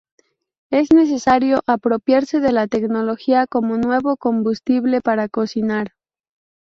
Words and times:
Es 0.71 0.91
necesario 0.91 1.61
apropiarse 1.67 2.39
de 2.39 2.51
la 2.51 2.65
tecnología 2.65 3.45
como 3.45 3.77
nuevo 3.77 4.17
combustible 4.17 4.99
para 4.99 5.29
cocinar. 5.29 5.91